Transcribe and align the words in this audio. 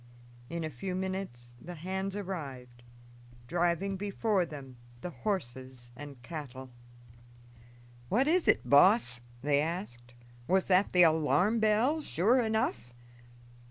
In 0.49 0.63
a 0.63 0.69
few 0.71 0.95
minutes 0.95 1.53
the 1.61 1.75
hands 1.75 2.15
arrived, 2.15 2.81
driving 3.45 3.97
before 3.97 4.47
them 4.47 4.77
the 5.01 5.11
horses 5.11 5.91
and 5.95 6.19
cattle. 6.23 6.71
"What 8.09 8.27
is 8.27 8.47
it, 8.47 8.67
boss?" 8.67 9.21
they 9.43 9.61
asked. 9.61 10.15
"Was 10.47 10.65
that 10.69 10.91
the 10.91 11.03
alarm 11.03 11.59
bell 11.59 12.01
sure 12.01 12.41
enough?" 12.41 12.95